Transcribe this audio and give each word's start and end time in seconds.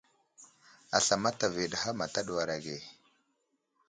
Asla 0.97 1.15
mataviyo 1.23 1.65
ɗi 1.71 1.77
ham 1.83 1.97
ata 2.05 2.21
ɗuwar 2.27 2.49
age. 2.55 2.75